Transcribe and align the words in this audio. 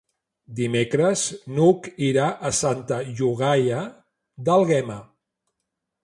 Dimecres 0.59 1.25
n'Hug 1.57 1.89
irà 2.07 2.25
a 2.49 2.51
Santa 2.59 2.97
Llogaia 3.19 3.83
d'Àlguema. 4.47 4.97